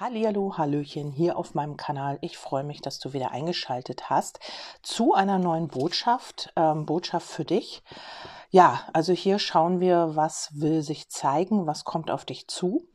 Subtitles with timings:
[0.00, 2.18] Hallihallo, Hallöchen hier auf meinem Kanal.
[2.20, 4.38] Ich freue mich, dass du wieder eingeschaltet hast
[4.80, 7.82] zu einer neuen Botschaft, ähm, Botschaft für dich.
[8.50, 12.88] Ja, also hier schauen wir, was will sich zeigen, was kommt auf dich zu.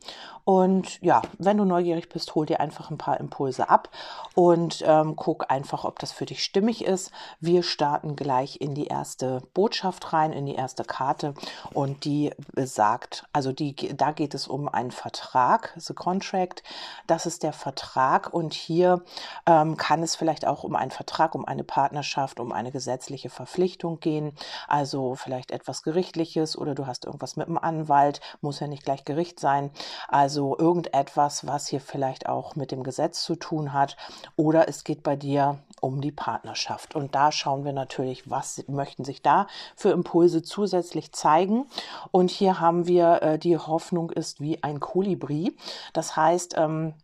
[0.44, 3.88] Und ja, wenn du neugierig bist, hol dir einfach ein paar Impulse ab
[4.34, 7.12] und ähm, guck einfach, ob das für dich stimmig ist.
[7.40, 11.32] Wir starten gleich in die erste Botschaft rein, in die erste Karte
[11.72, 16.62] und die besagt, also die, da geht es um einen Vertrag, the contract.
[17.06, 19.02] Das ist der Vertrag und hier
[19.46, 23.98] ähm, kann es vielleicht auch um einen Vertrag, um eine Partnerschaft, um eine gesetzliche Verpflichtung
[23.98, 24.34] gehen.
[24.68, 28.84] Also vielleicht vielleicht etwas Gerichtliches oder du hast irgendwas mit dem Anwalt, muss ja nicht
[28.84, 29.70] gleich Gericht sein.
[30.08, 33.96] Also irgendetwas, was hier vielleicht auch mit dem Gesetz zu tun hat.
[34.36, 36.94] Oder es geht bei dir um die Partnerschaft.
[36.94, 41.66] Und da schauen wir natürlich, was möchten sich da für Impulse zusätzlich zeigen.
[42.10, 45.56] Und hier haben wir, äh, die Hoffnung ist wie ein Kolibri.
[45.92, 46.94] Das heißt, ähm,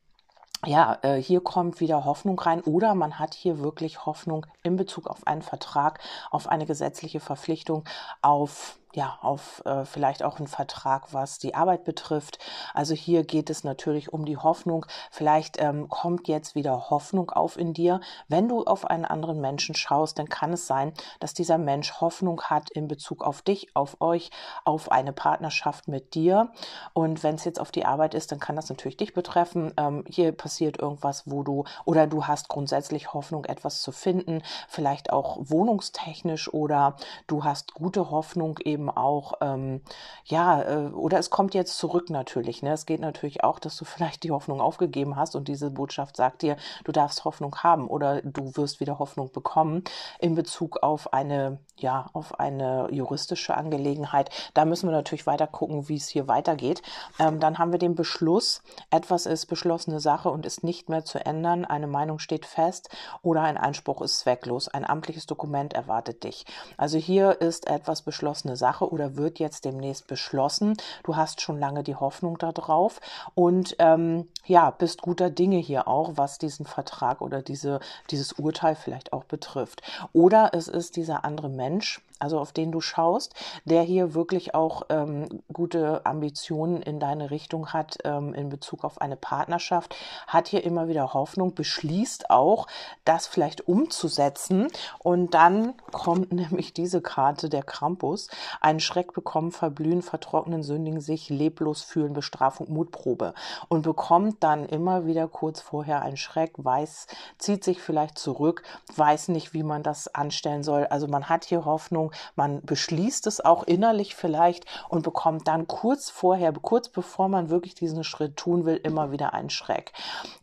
[0.66, 5.06] ja, äh, hier kommt wieder Hoffnung rein oder man hat hier wirklich Hoffnung in Bezug
[5.06, 7.84] auf einen Vertrag, auf eine gesetzliche Verpflichtung,
[8.20, 12.38] auf ja, auf äh, vielleicht auch einen Vertrag, was die Arbeit betrifft.
[12.74, 14.86] Also hier geht es natürlich um die Hoffnung.
[15.10, 18.00] Vielleicht ähm, kommt jetzt wieder Hoffnung auf in dir.
[18.28, 22.42] Wenn du auf einen anderen Menschen schaust, dann kann es sein, dass dieser Mensch Hoffnung
[22.42, 24.30] hat in Bezug auf dich, auf euch,
[24.64, 26.50] auf eine Partnerschaft mit dir.
[26.92, 29.72] Und wenn es jetzt auf die Arbeit ist, dann kann das natürlich dich betreffen.
[29.76, 35.12] Ähm, hier passiert irgendwas, wo du oder du hast grundsätzlich Hoffnung, etwas zu finden, vielleicht
[35.12, 36.96] auch wohnungstechnisch oder
[37.28, 39.82] du hast gute Hoffnung eben eben auch, ähm,
[40.24, 42.62] ja, äh, oder es kommt jetzt zurück natürlich.
[42.62, 42.72] Ne?
[42.72, 46.42] Es geht natürlich auch, dass du vielleicht die Hoffnung aufgegeben hast und diese Botschaft sagt
[46.42, 49.84] dir, du darfst Hoffnung haben oder du wirst wieder Hoffnung bekommen
[50.18, 54.30] in Bezug auf eine, ja, auf eine juristische Angelegenheit.
[54.54, 56.82] Da müssen wir natürlich weiter gucken, wie es hier weitergeht.
[57.18, 61.24] Ähm, dann haben wir den Beschluss, etwas ist beschlossene Sache und ist nicht mehr zu
[61.24, 62.88] ändern, eine Meinung steht fest
[63.22, 64.68] oder ein Einspruch ist zwecklos.
[64.68, 66.46] Ein amtliches Dokument erwartet dich.
[66.78, 70.76] Also hier ist etwas beschlossene Sache Sache oder wird jetzt demnächst beschlossen.
[71.02, 73.00] Du hast schon lange die Hoffnung darauf
[73.34, 78.76] und ähm, ja, bist guter Dinge hier auch, was diesen Vertrag oder diese, dieses Urteil
[78.76, 79.82] vielleicht auch betrifft.
[80.12, 84.82] Oder es ist dieser andere Mensch, also auf den du schaust, der hier wirklich auch
[84.88, 90.64] ähm, gute Ambitionen in deine Richtung hat ähm, in Bezug auf eine Partnerschaft, hat hier
[90.64, 92.66] immer wieder Hoffnung, beschließt auch,
[93.04, 94.68] das vielleicht umzusetzen.
[94.98, 98.28] Und dann kommt nämlich diese Karte der Krampus,
[98.60, 103.34] einen Schreck bekommen, verblühen, vertrocknen, sündigen sich, leblos fühlen, Bestrafung, Mutprobe
[103.68, 107.06] und bekommt dann immer wieder kurz vorher einen Schreck, weiß,
[107.38, 108.62] zieht sich vielleicht zurück,
[108.94, 110.86] weiß nicht, wie man das anstellen soll.
[110.86, 116.10] Also man hat hier Hoffnung, man beschließt es auch innerlich vielleicht und bekommt dann kurz
[116.10, 119.92] vorher, kurz bevor man wirklich diesen Schritt tun will, immer wieder einen Schreck.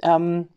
[0.01, 0.49] Ähm,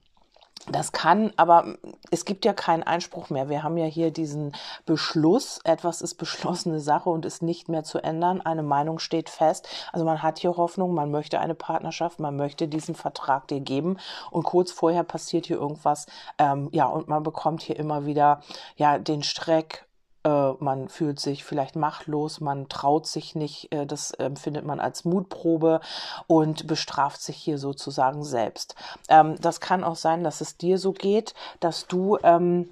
[0.68, 1.76] das kann, aber
[2.10, 3.48] es gibt ja keinen Einspruch mehr.
[3.48, 4.52] Wir haben ja hier diesen
[4.84, 5.58] Beschluss.
[5.64, 8.40] Etwas ist beschlossene Sache und ist nicht mehr zu ändern.
[8.40, 9.68] Eine Meinung steht fest.
[9.92, 13.98] Also man hat hier Hoffnung, man möchte eine Partnerschaft, man möchte diesen Vertrag dir geben.
[14.30, 16.06] Und kurz vorher passiert hier irgendwas.
[16.38, 18.40] Ähm, ja, und man bekommt hier immer wieder
[18.76, 19.86] ja den Streck
[20.24, 25.04] äh, man fühlt sich vielleicht machtlos, man traut sich nicht, äh, das empfindet man als
[25.04, 25.80] Mutprobe
[26.26, 28.74] und bestraft sich hier sozusagen selbst.
[29.08, 32.68] Ähm, das kann auch sein, dass es dir so geht, dass du ähm,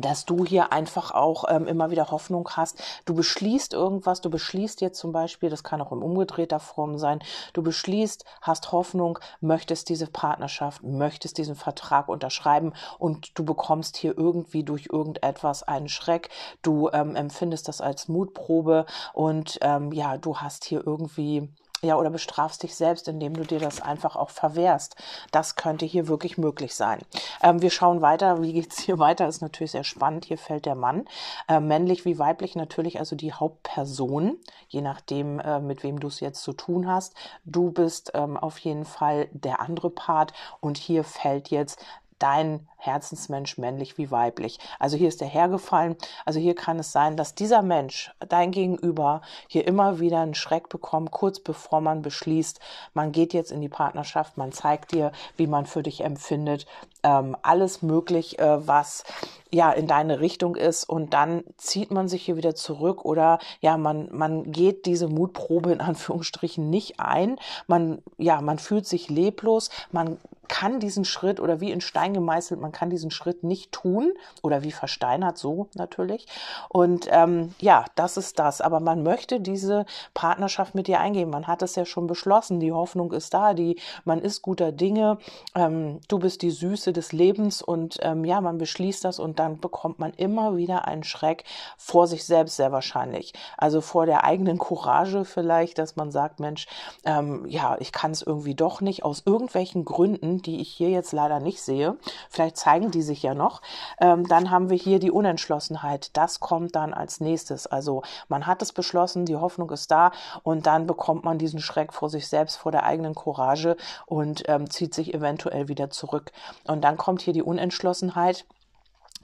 [0.00, 2.82] dass du hier einfach auch ähm, immer wieder Hoffnung hast.
[3.04, 7.20] Du beschließt irgendwas, du beschließt jetzt zum Beispiel, das kann auch in umgedrehter Form sein,
[7.52, 14.16] du beschließt, hast Hoffnung, möchtest diese Partnerschaft, möchtest diesen Vertrag unterschreiben und du bekommst hier
[14.16, 16.30] irgendwie durch irgendetwas einen Schreck,
[16.62, 21.48] du ähm, empfindest das als Mutprobe und ähm, ja, du hast hier irgendwie
[21.82, 24.96] ja, oder bestrafst dich selbst, indem du dir das einfach auch verwehrst.
[25.30, 27.00] Das könnte hier wirklich möglich sein.
[27.42, 28.42] Ähm, wir schauen weiter.
[28.42, 29.28] Wie geht's hier weiter?
[29.28, 30.24] Ist natürlich sehr spannend.
[30.24, 31.04] Hier fällt der Mann.
[31.48, 36.20] Äh, männlich wie weiblich natürlich also die Hauptperson, je nachdem, äh, mit wem du es
[36.20, 37.14] jetzt zu tun hast.
[37.44, 41.84] Du bist ähm, auf jeden Fall der andere Part und hier fällt jetzt
[42.18, 44.58] dein Herzensmensch, männlich wie weiblich.
[44.78, 45.96] Also hier ist der hergefallen.
[46.24, 50.68] Also hier kann es sein, dass dieser Mensch, dein Gegenüber, hier immer wieder einen Schreck
[50.68, 52.60] bekommt, kurz bevor man beschließt,
[52.94, 56.66] man geht jetzt in die Partnerschaft, man zeigt dir, wie man für dich empfindet,
[57.02, 59.04] ähm, alles möglich, äh, was
[59.50, 63.78] ja in deine Richtung ist und dann zieht man sich hier wieder zurück oder ja
[63.78, 69.70] man man geht diese Mutprobe in Anführungsstrichen nicht ein man ja man fühlt sich leblos
[69.90, 70.18] man
[70.48, 74.12] kann diesen Schritt oder wie in Stein gemeißelt, man kann diesen Schritt nicht tun
[74.42, 76.26] oder wie versteinert so natürlich.
[76.68, 78.60] Und ähm, ja, das ist das.
[78.60, 81.30] Aber man möchte diese Partnerschaft mit dir eingehen.
[81.30, 82.60] Man hat es ja schon beschlossen.
[82.60, 83.54] Die Hoffnung ist da.
[83.54, 85.18] Die, man ist guter Dinge.
[85.54, 89.60] Ähm, du bist die Süße des Lebens und ähm, ja, man beschließt das und dann
[89.60, 91.44] bekommt man immer wieder einen Schreck
[91.76, 93.32] vor sich selbst sehr wahrscheinlich.
[93.56, 96.66] Also vor der eigenen Courage vielleicht, dass man sagt, Mensch,
[97.04, 101.12] ähm, ja, ich kann es irgendwie doch nicht aus irgendwelchen Gründen, die ich hier jetzt
[101.12, 101.96] leider nicht sehe.
[102.30, 103.62] Vielleicht zeigen die sich ja noch.
[104.00, 106.16] Ähm, dann haben wir hier die Unentschlossenheit.
[106.16, 107.66] Das kommt dann als nächstes.
[107.66, 110.12] Also man hat es beschlossen, die Hoffnung ist da
[110.42, 113.76] und dann bekommt man diesen Schreck vor sich selbst, vor der eigenen Courage
[114.06, 116.32] und ähm, zieht sich eventuell wieder zurück.
[116.66, 118.44] Und dann kommt hier die Unentschlossenheit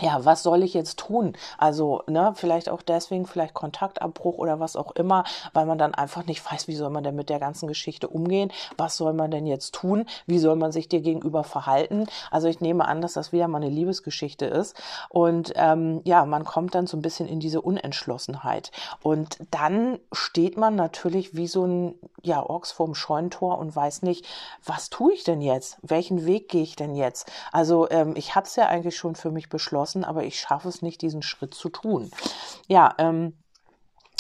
[0.00, 1.35] ja, was soll ich jetzt tun?
[1.56, 6.26] Also, ne, vielleicht auch deswegen, vielleicht Kontaktabbruch oder was auch immer, weil man dann einfach
[6.26, 8.50] nicht weiß, wie soll man denn mit der ganzen Geschichte umgehen?
[8.76, 10.06] Was soll man denn jetzt tun?
[10.26, 12.06] Wie soll man sich dir gegenüber verhalten?
[12.32, 14.75] Also ich nehme an, dass das wieder mal eine Liebesgeschichte ist.
[15.11, 18.73] Und ähm, ja, man kommt dann so ein bisschen in diese Unentschlossenheit.
[19.00, 24.26] Und dann steht man natürlich wie so ein ja, Ochs vorm Scheuntor und weiß nicht,
[24.64, 25.79] was tue ich denn jetzt?
[25.82, 27.31] Welchen Weg gehe ich denn jetzt?
[27.52, 30.69] Also ähm, ich habe es ja eigentlich schon für mich beschlossen entschlossen, aber ich schaffe
[30.69, 32.11] es nicht, diesen Schritt zu tun.
[32.69, 33.35] Ja, ähm,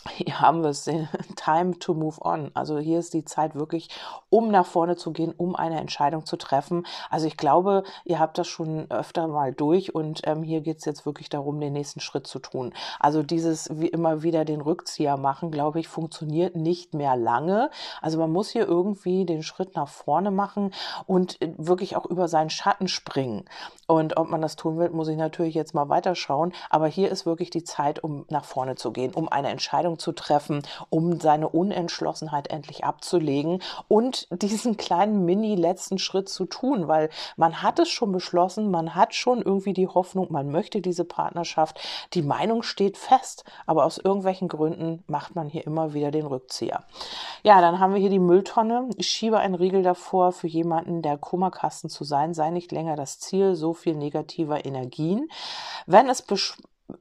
[0.16, 0.84] hier haben wir es,
[1.36, 2.50] time to move on.
[2.54, 3.88] Also hier ist die Zeit wirklich,
[4.30, 6.86] um nach vorne zu gehen, um eine Entscheidung zu treffen.
[7.10, 10.84] Also ich glaube, ihr habt das schon öfter mal durch und ähm, hier geht es
[10.84, 12.72] jetzt wirklich darum, den nächsten Schritt zu tun.
[12.98, 17.70] Also dieses wie immer wieder den Rückzieher machen, glaube ich, funktioniert nicht mehr lange.
[18.00, 20.72] Also man muss hier irgendwie den Schritt nach vorne machen
[21.06, 23.44] und äh, wirklich auch über seinen Schatten springen.
[23.86, 26.52] Und ob man das tun will, muss ich natürlich jetzt mal weiterschauen.
[26.70, 30.12] Aber hier ist wirklich die Zeit, um nach vorne zu gehen, um eine Entscheidung zu
[30.12, 37.62] treffen, um seine Unentschlossenheit endlich abzulegen und diesen kleinen Mini-letzten Schritt zu tun, weil man
[37.62, 41.80] hat es schon beschlossen, man hat schon irgendwie die Hoffnung, man möchte diese Partnerschaft,
[42.14, 46.84] die Meinung steht fest, aber aus irgendwelchen Gründen macht man hier immer wieder den Rückzieher.
[47.42, 48.88] Ja, dann haben wir hier die Mülltonne.
[48.96, 53.18] Ich schiebe einen Riegel davor für jemanden, der Kummerkasten zu sein, sei nicht länger das
[53.18, 55.28] Ziel, so viel negativer Energien.
[55.86, 56.22] Wenn es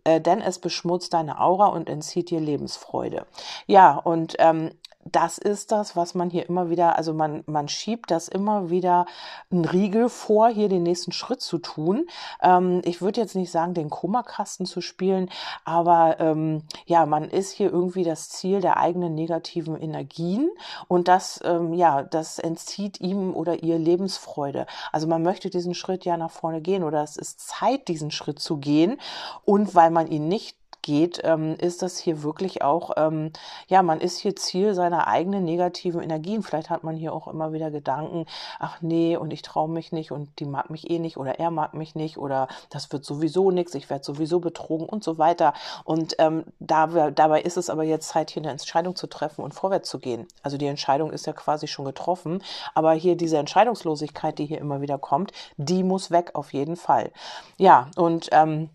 [0.06, 3.25] denn es beschmutzt deine Aura und entzieht dir Lebensfreude.
[3.68, 4.71] Ja, und ähm,
[5.05, 9.05] das ist das, was man hier immer wieder, also man, man schiebt das immer wieder
[9.51, 12.07] einen Riegel vor, hier den nächsten Schritt zu tun.
[12.41, 15.29] Ähm, ich würde jetzt nicht sagen, den Kummerkasten zu spielen,
[15.65, 20.50] aber ähm, ja, man ist hier irgendwie das Ziel der eigenen negativen Energien
[20.88, 24.65] und das, ähm, ja, das entzieht ihm oder ihr Lebensfreude.
[24.91, 28.39] Also man möchte diesen Schritt ja nach vorne gehen oder es ist Zeit, diesen Schritt
[28.39, 29.00] zu gehen
[29.45, 33.31] und weil man ihn nicht geht, ähm, ist das hier wirklich auch, ähm,
[33.68, 36.44] ja, man ist hier Ziel seiner eigenen negativen Energien.
[36.44, 38.27] Vielleicht hat man hier auch immer wieder Gedanken,
[38.59, 41.50] ach nee, und ich traue mich nicht und die mag mich eh nicht oder er
[41.50, 45.53] mag mich nicht oder das wird sowieso nichts, ich werde sowieso betrogen und so weiter.
[45.85, 49.53] Und ähm, da, dabei ist es aber jetzt Zeit, hier eine Entscheidung zu treffen und
[49.53, 50.27] vorwärts zu gehen.
[50.44, 52.44] Also die Entscheidung ist ja quasi schon getroffen,
[52.75, 57.12] aber hier diese Entscheidungslosigkeit, die hier immer wieder kommt, die muss weg auf jeden Fall.
[57.57, 58.69] Ja, und ähm,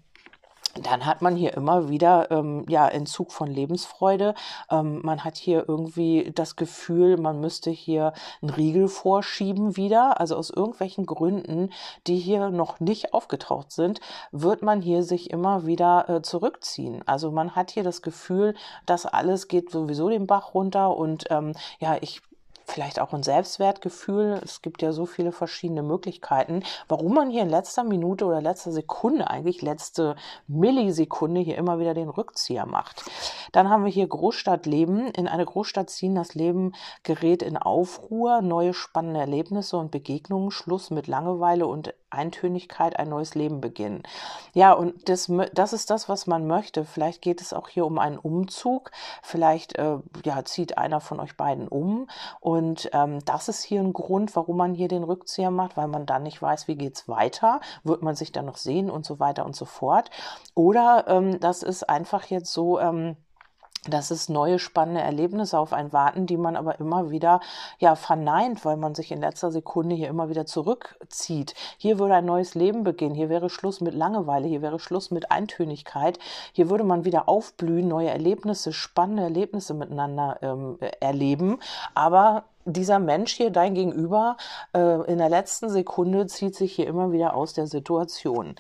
[0.83, 4.35] dann hat man hier immer wieder ähm, ja Entzug von Lebensfreude.
[4.71, 8.13] Ähm, man hat hier irgendwie das Gefühl, man müsste hier
[8.43, 10.21] einen Riegel vorschieben wieder.
[10.21, 11.71] Also aus irgendwelchen Gründen,
[12.07, 14.01] die hier noch nicht aufgetaucht sind,
[14.33, 17.03] wird man hier sich immer wieder äh, zurückziehen.
[17.07, 18.55] Also man hat hier das Gefühl,
[18.87, 22.21] dass alles geht sowieso den Bach runter und ähm, ja, ich
[22.71, 24.41] vielleicht auch ein Selbstwertgefühl.
[24.45, 28.73] Es gibt ja so viele verschiedene Möglichkeiten, warum man hier in letzter Minute oder letzter
[28.73, 33.05] Sekunde, eigentlich letzte Millisekunde hier immer wieder den Rückzieher macht.
[33.53, 35.09] Dann haben wir hier Großstadtleben.
[35.09, 36.73] In eine Großstadt ziehen, das Leben
[37.03, 43.35] gerät in Aufruhr, neue spannende Erlebnisse und Begegnungen, Schluss mit Langeweile und Eintönigkeit ein neues
[43.35, 44.03] Leben beginnen.
[44.55, 46.85] Ja, und das, das ist das, was man möchte.
[46.85, 48.91] Vielleicht geht es auch hier um einen Umzug.
[49.23, 52.09] Vielleicht äh, ja, zieht einer von euch beiden um.
[52.41, 56.07] Und ähm, das ist hier ein Grund, warum man hier den Rückzieher macht, weil man
[56.07, 57.61] dann nicht weiß, wie geht's weiter.
[57.85, 60.11] Wird man sich dann noch sehen und so weiter und so fort.
[60.55, 63.17] Oder ähm, das ist einfach jetzt so, ähm,
[63.89, 67.41] dass es neue spannende Erlebnisse auf einen warten, die man aber immer wieder
[67.79, 71.55] ja verneint, weil man sich in letzter Sekunde hier immer wieder zurückzieht.
[71.77, 73.15] Hier würde ein neues Leben beginnen.
[73.15, 74.49] Hier wäre Schluss mit Langeweile.
[74.49, 76.19] Hier wäre Schluss mit Eintönigkeit.
[76.53, 81.59] Hier würde man wieder aufblühen, neue Erlebnisse, spannende Erlebnisse miteinander ähm, erleben.
[81.95, 84.37] Aber dieser Mensch hier, dein Gegenüber,
[84.75, 88.55] äh, in der letzten Sekunde zieht sich hier immer wieder aus der Situation.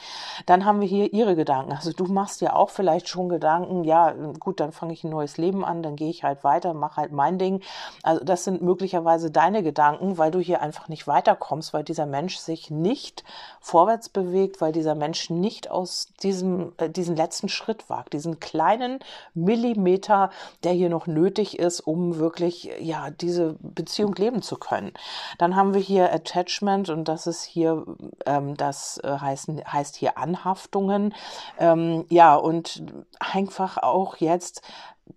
[0.46, 1.72] Dann haben wir hier ihre Gedanken.
[1.72, 5.36] Also du machst ja auch vielleicht schon Gedanken, ja, gut, dann fange ich ein neues
[5.36, 7.60] Leben an, dann gehe ich halt weiter, mache halt mein Ding.
[8.02, 12.38] Also das sind möglicherweise deine Gedanken, weil du hier einfach nicht weiterkommst, weil dieser Mensch
[12.38, 13.24] sich nicht
[13.60, 19.00] vorwärts bewegt, weil dieser Mensch nicht aus diesem, äh, diesen letzten Schritt wagt, diesen kleinen
[19.34, 20.30] Millimeter,
[20.64, 24.92] der hier noch nötig ist, um wirklich, ja, diese Beziehung leben zu können.
[25.38, 27.84] Dann haben wir hier Attachment und das ist hier,
[28.26, 31.14] ähm, das äh, heißt, heißt hier Anhaftungen.
[31.58, 32.82] Ähm, ja, und
[33.18, 34.62] einfach auch jetzt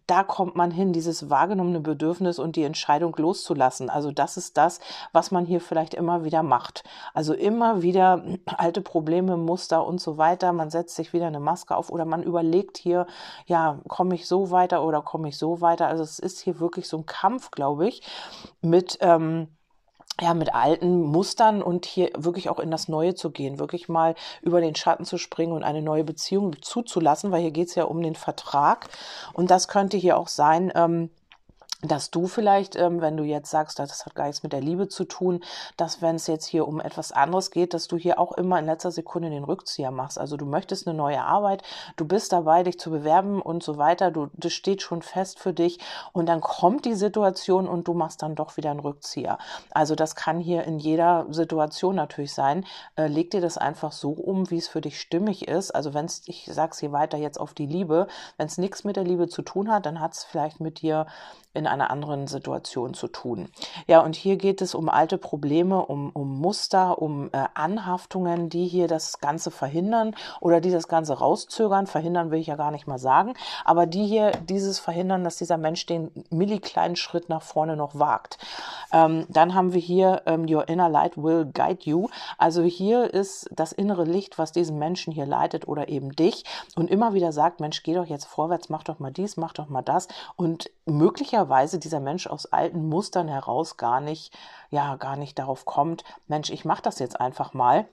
[0.07, 3.89] da kommt man hin, dieses wahrgenommene Bedürfnis und die Entscheidung loszulassen.
[3.89, 4.79] Also das ist das,
[5.11, 6.83] was man hier vielleicht immer wieder macht.
[7.13, 8.23] Also immer wieder
[8.57, 10.53] alte Probleme, Muster und so weiter.
[10.53, 13.07] Man setzt sich wieder eine Maske auf oder man überlegt hier,
[13.45, 15.87] ja, komme ich so weiter oder komme ich so weiter.
[15.87, 18.01] Also es ist hier wirklich so ein Kampf, glaube ich,
[18.61, 19.47] mit ähm,
[20.19, 24.15] ja, mit alten Mustern und hier wirklich auch in das Neue zu gehen, wirklich mal
[24.41, 27.85] über den Schatten zu springen und eine neue Beziehung zuzulassen, weil hier geht es ja
[27.85, 28.89] um den Vertrag.
[29.33, 31.09] Und das könnte hier auch sein, ähm,
[31.81, 34.87] dass du vielleicht, ähm, wenn du jetzt sagst, das hat gar nichts mit der Liebe
[34.87, 35.43] zu tun,
[35.77, 38.65] dass wenn es jetzt hier um etwas anderes geht, dass du hier auch immer in
[38.65, 40.19] letzter Sekunde den Rückzieher machst.
[40.19, 41.63] Also du möchtest eine neue Arbeit,
[41.95, 45.53] du bist dabei, dich zu bewerben und so weiter, du, das steht schon fest für
[45.53, 45.79] dich
[46.13, 49.37] und dann kommt die Situation und du machst dann doch wieder einen Rückzieher.
[49.71, 52.65] Also das kann hier in jeder Situation natürlich sein.
[52.95, 55.71] Äh, leg dir das einfach so um, wie es für dich stimmig ist.
[55.71, 58.07] Also wenn es, ich sag's hier weiter jetzt auf die Liebe,
[58.37, 61.07] wenn es nichts mit der Liebe zu tun hat, dann hat es vielleicht mit dir
[61.53, 63.49] in einer anderen Situation zu tun.
[63.87, 68.67] Ja, und hier geht es um alte Probleme, um, um Muster, um äh, Anhaftungen, die
[68.67, 71.87] hier das Ganze verhindern oder die das Ganze rauszögern.
[71.87, 73.33] Verhindern will ich ja gar nicht mal sagen,
[73.65, 78.37] aber die hier dieses verhindern, dass dieser Mensch den millikleinen Schritt nach vorne noch wagt.
[78.91, 82.09] Ähm, dann haben wir hier ähm, Your Inner Light will guide you.
[82.37, 86.43] Also hier ist das innere Licht, was diesen Menschen hier leitet oder eben dich
[86.75, 89.69] und immer wieder sagt, Mensch, geh doch jetzt vorwärts, mach doch mal dies, mach doch
[89.69, 94.33] mal das und möglicherweise dieser Mensch aus alten Mustern heraus gar nicht,
[94.69, 97.87] ja, gar nicht darauf kommt, Mensch, ich mache das jetzt einfach mal,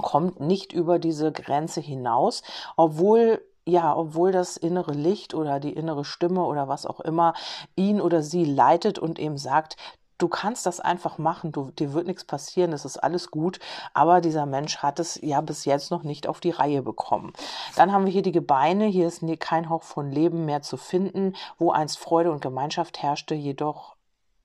[0.00, 2.42] kommt nicht über diese Grenze hinaus,
[2.76, 7.34] obwohl ja, obwohl das innere Licht oder die innere Stimme oder was auch immer
[7.76, 9.76] ihn oder sie leitet und eben sagt,
[10.20, 13.58] du kannst das einfach machen, du, dir wird nichts passieren, es ist alles gut,
[13.94, 17.32] aber dieser Mensch hat es ja bis jetzt noch nicht auf die Reihe bekommen.
[17.76, 21.34] Dann haben wir hier die Gebeine, hier ist kein Hauch von Leben mehr zu finden,
[21.58, 23.96] wo einst Freude und Gemeinschaft herrschte, jedoch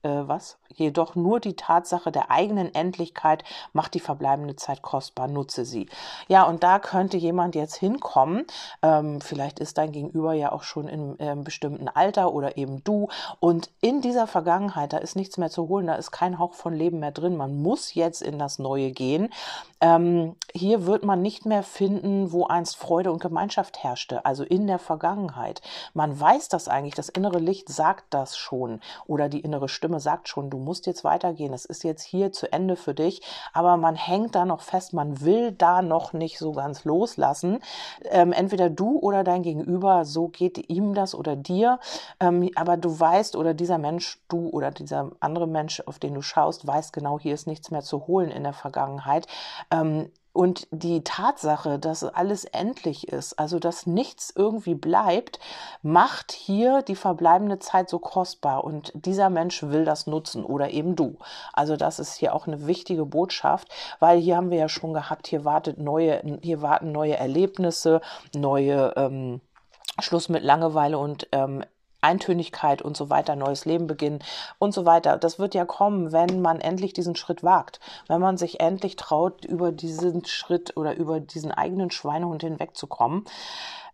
[0.09, 0.57] was?
[0.73, 3.43] Jedoch nur die Tatsache der eigenen Endlichkeit
[3.73, 5.87] macht die verbleibende Zeit kostbar, nutze sie.
[6.27, 8.45] Ja, und da könnte jemand jetzt hinkommen.
[8.81, 13.07] Ähm, vielleicht ist dein Gegenüber ja auch schon in einem bestimmten Alter oder eben du.
[13.39, 16.73] Und in dieser Vergangenheit, da ist nichts mehr zu holen, da ist kein Hauch von
[16.73, 17.37] Leben mehr drin.
[17.37, 19.29] Man muss jetzt in das Neue gehen.
[19.81, 24.67] Ähm, hier wird man nicht mehr finden, wo einst Freude und Gemeinschaft herrschte, also in
[24.67, 25.61] der Vergangenheit.
[25.93, 30.27] Man weiß das eigentlich, das innere Licht sagt das schon oder die innere Stimme sagt
[30.27, 33.21] schon, du musst jetzt weitergehen, es ist jetzt hier zu Ende für dich,
[33.53, 37.59] aber man hängt da noch fest, man will da noch nicht so ganz loslassen.
[38.03, 41.79] Ähm, entweder du oder dein Gegenüber, so geht ihm das oder dir,
[42.19, 46.21] ähm, aber du weißt oder dieser Mensch, du oder dieser andere Mensch, auf den du
[46.21, 49.27] schaust, weiß genau, hier ist nichts mehr zu holen in der Vergangenheit.
[49.71, 55.39] Ähm, und die Tatsache, dass alles endlich ist, also dass nichts irgendwie bleibt,
[55.81, 58.65] macht hier die verbleibende Zeit so kostbar.
[58.65, 61.17] Und dieser Mensch will das nutzen oder eben du.
[61.53, 65.27] Also das ist hier auch eine wichtige Botschaft, weil hier haben wir ja schon gehabt,
[65.27, 68.01] hier wartet neue, hier warten neue Erlebnisse,
[68.35, 69.39] neue ähm,
[69.99, 71.63] Schluss mit Langeweile und ähm,
[72.05, 74.19] Eintönigkeit und so weiter, neues Leben beginnen
[74.59, 75.17] und so weiter.
[75.17, 79.43] Das wird ja kommen, wenn man endlich diesen Schritt wagt, wenn man sich endlich traut,
[79.43, 83.25] über diesen Schritt oder über diesen eigenen Schweinehund hinwegzukommen.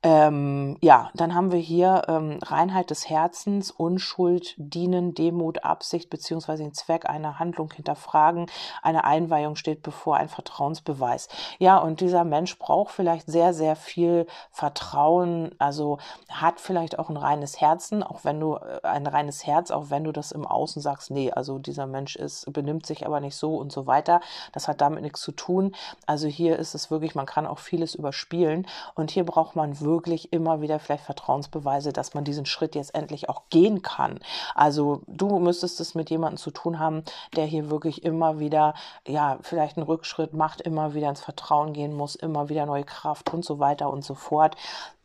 [0.03, 6.63] Ähm, ja, dann haben wir hier ähm, Reinheit des Herzens, Unschuld, Dienen, Demut, Absicht beziehungsweise
[6.63, 8.47] den Zweck einer Handlung hinterfragen.
[8.81, 11.27] Eine Einweihung steht bevor, ein Vertrauensbeweis.
[11.59, 17.17] Ja, und dieser Mensch braucht vielleicht sehr, sehr viel Vertrauen, also hat vielleicht auch ein
[17.17, 20.81] reines Herzen, auch wenn du äh, ein reines Herz, auch wenn du das im Außen
[20.81, 24.19] sagst, nee, also dieser Mensch ist, benimmt sich aber nicht so und so weiter.
[24.51, 25.75] Das hat damit nichts zu tun.
[26.07, 28.65] Also hier ist es wirklich, man kann auch vieles überspielen
[28.95, 32.95] und hier braucht man wirklich wirklich immer wieder vielleicht Vertrauensbeweise, dass man diesen Schritt jetzt
[32.95, 34.19] endlich auch gehen kann.
[34.55, 37.03] Also du müsstest es mit jemandem zu tun haben,
[37.35, 38.73] der hier wirklich immer wieder,
[39.05, 43.33] ja, vielleicht einen Rückschritt macht, immer wieder ins Vertrauen gehen muss, immer wieder neue Kraft
[43.33, 44.55] und so weiter und so fort,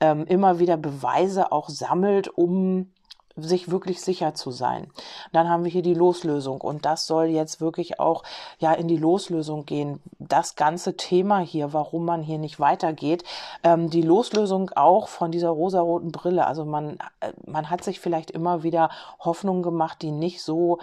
[0.01, 2.93] ähm, immer wieder Beweise auch sammelt, um
[3.37, 4.91] sich wirklich sicher zu sein.
[5.33, 8.23] Dann haben wir hier die Loslösung und das soll jetzt wirklich auch
[8.59, 10.01] ja in die Loslösung gehen.
[10.19, 13.25] Das ganze Thema hier, warum man hier nicht weitergeht,
[13.63, 16.47] ähm, die Loslösung auch von dieser rosaroten Brille.
[16.47, 18.91] Also man äh, man hat sich vielleicht immer wieder
[19.21, 20.79] Hoffnungen gemacht, die nicht so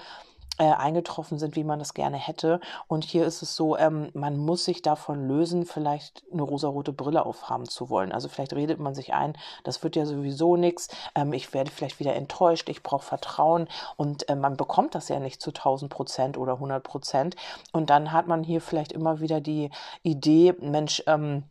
[0.60, 2.60] äh, eingetroffen sind, wie man es gerne hätte.
[2.88, 7.26] Und hier ist es so, ähm, man muss sich davon lösen, vielleicht eine rosarote Brille
[7.26, 8.12] aufhaben zu wollen.
[8.12, 12.00] Also vielleicht redet man sich ein, das wird ja sowieso nichts, ähm, ich werde vielleicht
[12.00, 13.68] wieder enttäuscht, ich brauche Vertrauen
[13.98, 17.36] und äh, man bekommt das ja nicht zu 1000 Prozent oder 100 Prozent.
[17.72, 19.72] Und dann hat man hier vielleicht immer wieder die
[20.04, 21.44] Idee, Mensch, ähm,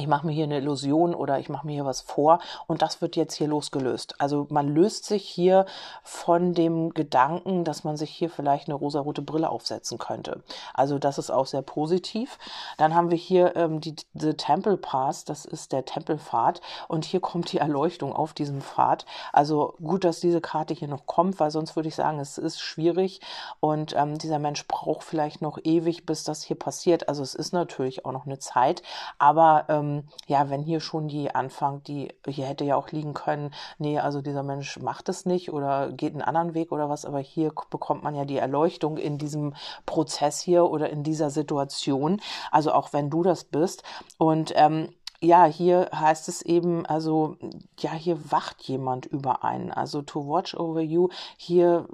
[0.00, 3.02] ich mache mir hier eine Illusion oder ich mache mir hier was vor und das
[3.02, 4.14] wird jetzt hier losgelöst.
[4.18, 5.66] Also man löst sich hier
[6.02, 10.42] von dem Gedanken, dass man sich hier vielleicht eine rosarote Brille aufsetzen könnte.
[10.72, 12.38] Also das ist auch sehr positiv.
[12.78, 17.20] Dann haben wir hier ähm, die The Temple Pass, das ist der Tempelpfad und hier
[17.20, 19.04] kommt die Erleuchtung auf diesem Pfad.
[19.32, 22.60] Also gut, dass diese Karte hier noch kommt, weil sonst würde ich sagen, es ist
[22.60, 23.20] schwierig
[23.60, 27.08] und ähm, dieser Mensch braucht vielleicht noch ewig, bis das hier passiert.
[27.08, 28.82] Also es ist natürlich auch noch eine Zeit,
[29.18, 33.14] aber ähm, ähm, ja, wenn hier schon die Anfang, die hier hätte ja auch liegen
[33.14, 37.04] können, nee, also dieser Mensch macht es nicht oder geht einen anderen Weg oder was,
[37.04, 39.54] aber hier bekommt man ja die Erleuchtung in diesem
[39.86, 42.20] Prozess hier oder in dieser Situation.
[42.50, 43.82] Also auch wenn du das bist
[44.18, 44.88] und ähm,
[45.22, 47.36] ja, hier heißt es eben, also,
[47.78, 49.70] ja, hier wacht jemand über einen.
[49.70, 51.10] Also to watch over you.
[51.36, 51.86] Hier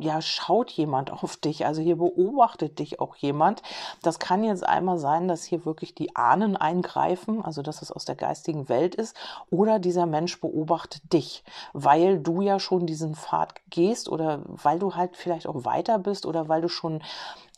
[0.00, 3.62] ja, schaut jemand auf dich, also hier beobachtet dich auch jemand.
[4.02, 8.04] Das kann jetzt einmal sein, dass hier wirklich die Ahnen eingreifen, also dass es aus
[8.04, 9.16] der geistigen Welt ist,
[9.50, 14.94] oder dieser Mensch beobachtet dich, weil du ja schon diesen Pfad gehst oder weil du
[14.94, 17.02] halt vielleicht auch weiter bist oder weil du schon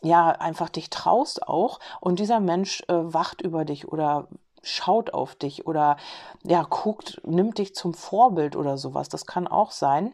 [0.01, 4.27] ja einfach dich traust auch und dieser Mensch äh, wacht über dich oder
[4.63, 5.97] schaut auf dich oder
[6.43, 9.09] ja guckt, nimmt dich zum Vorbild oder sowas.
[9.09, 10.13] Das kann auch sein.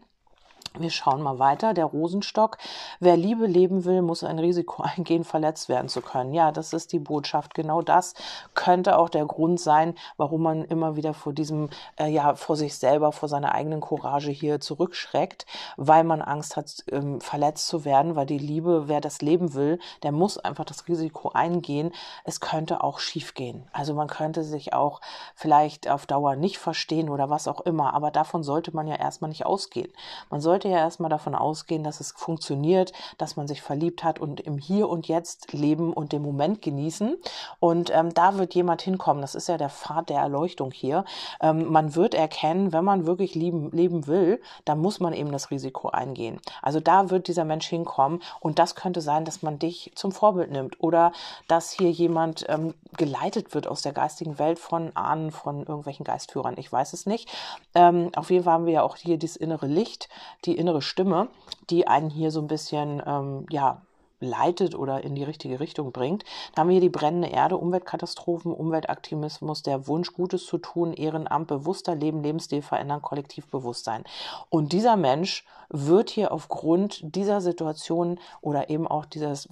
[0.79, 1.73] Wir schauen mal weiter.
[1.73, 2.57] Der Rosenstock.
[2.99, 6.33] Wer Liebe leben will, muss ein Risiko eingehen, verletzt werden zu können.
[6.33, 7.53] Ja, das ist die Botschaft.
[7.53, 8.13] Genau das
[8.53, 11.69] könnte auch der Grund sein, warum man immer wieder vor diesem,
[11.99, 15.45] äh, ja, vor sich selber, vor seiner eigenen Courage hier zurückschreckt,
[15.77, 19.79] weil man Angst hat, ähm, verletzt zu werden, weil die Liebe, wer das leben will,
[20.03, 21.91] der muss einfach das Risiko eingehen.
[22.23, 23.67] Es könnte auch schief gehen.
[23.71, 25.01] Also man könnte sich auch
[25.35, 27.93] vielleicht auf Dauer nicht verstehen oder was auch immer.
[27.93, 29.91] Aber davon sollte man ja erstmal nicht ausgehen.
[30.29, 34.19] Man sollte sollte ja erstmal davon ausgehen, dass es funktioniert, dass man sich verliebt hat
[34.19, 37.17] und im Hier und Jetzt leben und den Moment genießen.
[37.59, 39.21] Und ähm, da wird jemand hinkommen.
[39.21, 41.05] Das ist ja der Pfad der Erleuchtung hier.
[41.41, 45.51] Ähm, man wird erkennen, wenn man wirklich lieben, leben will, dann muss man eben das
[45.51, 46.39] Risiko eingehen.
[46.61, 50.51] Also da wird dieser Mensch hinkommen und das könnte sein, dass man dich zum Vorbild
[50.51, 51.11] nimmt oder
[51.47, 56.55] dass hier jemand ähm, geleitet wird aus der geistigen Welt von Ahnen, von irgendwelchen Geistführern.
[56.57, 57.29] Ich weiß es nicht.
[57.73, 60.09] Ähm, auf jeden Fall haben wir ja auch hier dieses innere Licht,
[60.47, 61.27] die innere Stimme,
[61.69, 63.81] die einen hier so ein bisschen, ähm, ja,
[64.19, 66.23] leitet oder in die richtige Richtung bringt.
[66.55, 71.47] Da haben wir hier die brennende Erde, Umweltkatastrophen, Umweltaktivismus, der Wunsch, Gutes zu tun, Ehrenamt,
[71.47, 74.03] bewusster Leben, Lebensstil verändern, Kollektivbewusstsein.
[74.49, 79.49] Und dieser Mensch wird hier aufgrund dieser Situation oder eben auch dieses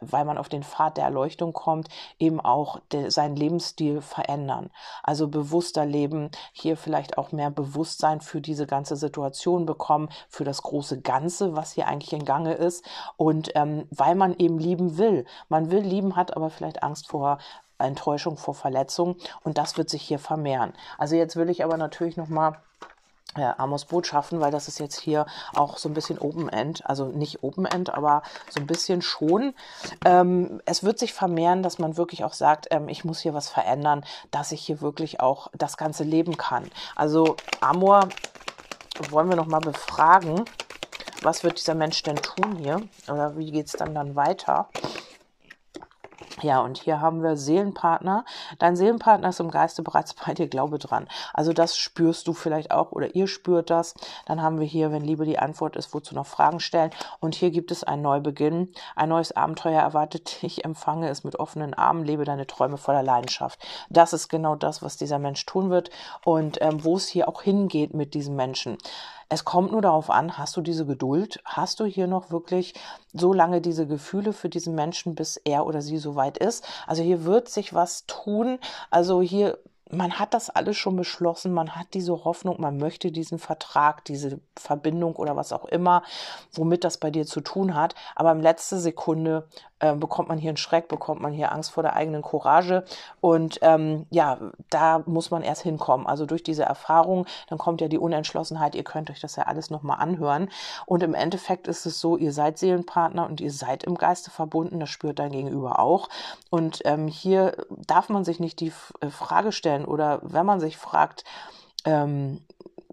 [0.00, 4.70] weil man auf den Pfad der Erleuchtung kommt, eben auch de, seinen Lebensstil verändern.
[5.02, 10.62] Also bewusster leben, hier vielleicht auch mehr Bewusstsein für diese ganze Situation bekommen, für das
[10.62, 12.84] große Ganze, was hier eigentlich in Gange ist.
[13.16, 15.24] Und ähm, weil man eben lieben will.
[15.48, 17.38] Man will lieben, hat aber vielleicht Angst vor
[17.78, 19.16] Enttäuschung, vor Verletzung.
[19.42, 20.72] Und das wird sich hier vermehren.
[20.98, 22.60] Also jetzt will ich aber natürlich noch mal
[23.36, 27.42] äh, Amos Botschaften, weil das ist jetzt hier auch so ein bisschen Open-End, also nicht
[27.42, 29.54] Open-End, aber so ein bisschen schon.
[30.04, 33.48] Ähm, es wird sich vermehren, dass man wirklich auch sagt, ähm, ich muss hier was
[33.48, 36.70] verändern, dass ich hier wirklich auch das Ganze leben kann.
[36.96, 38.08] Also Amor
[39.10, 40.44] wollen wir noch mal befragen,
[41.22, 44.68] was wird dieser Mensch denn tun hier oder wie geht es dann dann weiter?
[46.42, 48.24] Ja, und hier haben wir Seelenpartner.
[48.58, 51.08] Dein Seelenpartner ist im Geiste bereits bei dir, glaube dran.
[51.32, 53.94] Also das spürst du vielleicht auch oder ihr spürt das.
[54.26, 56.90] Dann haben wir hier, wenn Liebe die Antwort ist, wozu noch Fragen stellen.
[57.20, 58.72] Und hier gibt es einen Neubeginn.
[58.94, 60.64] Ein neues Abenteuer erwartet dich.
[60.64, 62.04] Empfange es mit offenen Armen.
[62.04, 63.58] Lebe deine Träume voller Leidenschaft.
[63.90, 65.90] Das ist genau das, was dieser Mensch tun wird
[66.24, 68.78] und ähm, wo es hier auch hingeht mit diesem Menschen.
[69.30, 71.40] Es kommt nur darauf an, hast du diese Geduld?
[71.44, 72.74] Hast du hier noch wirklich
[73.12, 76.66] so lange diese Gefühle für diesen Menschen, bis er oder sie soweit ist?
[76.86, 78.58] Also hier wird sich was tun.
[78.90, 79.58] Also hier
[79.90, 84.40] man hat das alles schon beschlossen, man hat diese Hoffnung, man möchte diesen Vertrag, diese
[84.56, 86.02] Verbindung oder was auch immer,
[86.52, 87.94] womit das bei dir zu tun hat.
[88.14, 89.48] Aber in letzter Sekunde
[89.80, 92.84] äh, bekommt man hier einen Schreck, bekommt man hier Angst vor der eigenen Courage.
[93.20, 94.38] Und ähm, ja,
[94.70, 96.06] da muss man erst hinkommen.
[96.06, 99.70] Also durch diese Erfahrung, dann kommt ja die Unentschlossenheit, ihr könnt euch das ja alles
[99.70, 100.50] nochmal anhören.
[100.86, 104.80] Und im Endeffekt ist es so, ihr seid Seelenpartner und ihr seid im Geiste verbunden,
[104.80, 106.08] das spürt dein Gegenüber auch.
[106.50, 110.76] Und ähm, hier darf man sich nicht die äh, Frage stellen oder wenn man sich
[110.76, 111.24] fragt,
[111.84, 112.40] ähm,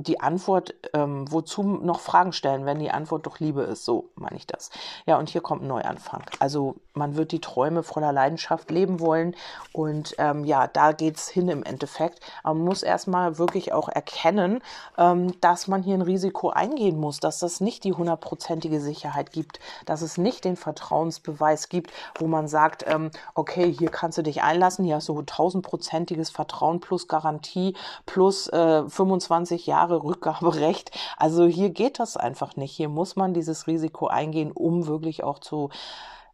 [0.07, 3.85] die Antwort, ähm, wozu noch Fragen stellen, wenn die Antwort doch Liebe ist.
[3.85, 4.69] So meine ich das.
[5.05, 6.23] Ja, und hier kommt ein Neuanfang.
[6.39, 9.35] Also man wird die Träume voller Leidenschaft leben wollen.
[9.73, 12.19] Und ähm, ja, da geht's hin im Endeffekt.
[12.43, 14.61] Aber man muss erstmal wirklich auch erkennen,
[14.97, 19.59] ähm, dass man hier ein Risiko eingehen muss, dass das nicht die hundertprozentige Sicherheit gibt,
[19.85, 24.41] dass es nicht den Vertrauensbeweis gibt, wo man sagt, ähm, okay, hier kannst du dich
[24.41, 30.91] einlassen, hier hast du tausendprozentiges Vertrauen plus Garantie plus äh, 25 Jahre Jahre Rückgaberecht.
[31.17, 32.71] Also hier geht das einfach nicht.
[32.71, 35.69] Hier muss man dieses Risiko eingehen, um wirklich auch zu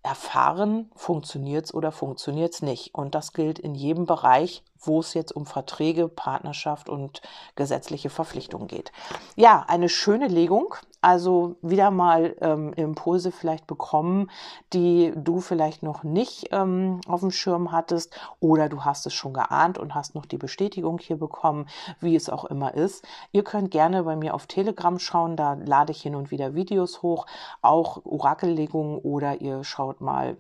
[0.04, 2.96] erfahren, funktioniert es oder funktioniert es nicht.
[2.96, 7.22] Und das gilt in jedem Bereich, wo es jetzt um Verträge, Partnerschaft und
[7.56, 8.92] gesetzliche Verpflichtungen geht.
[9.36, 10.74] Ja, eine schöne Legung.
[11.02, 14.30] Also wieder mal ähm, Impulse vielleicht bekommen,
[14.72, 19.34] die du vielleicht noch nicht ähm, auf dem Schirm hattest oder du hast es schon
[19.34, 21.68] geahnt und hast noch die Bestätigung hier bekommen,
[22.00, 23.04] wie es auch immer ist.
[23.32, 27.02] Ihr könnt gerne bei mir auf Telegram schauen, da lade ich hin und wieder Videos
[27.02, 27.26] hoch,
[27.64, 30.38] auch Orakellegungen oder ihr schaut mal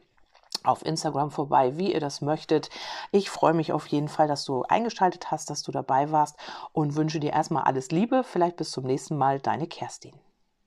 [0.63, 2.69] auf Instagram vorbei, wie ihr das möchtet.
[3.11, 6.37] Ich freue mich auf jeden Fall, dass du eingeschaltet hast, dass du dabei warst
[6.71, 8.23] und wünsche dir erstmal alles Liebe.
[8.23, 10.13] Vielleicht bis zum nächsten Mal, deine Kerstin.